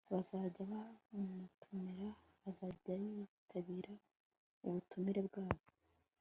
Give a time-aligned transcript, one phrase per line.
[0.13, 2.07] bazajya bamutumira
[2.49, 3.93] azajya yitabira
[4.67, 5.65] ubutumire bwabo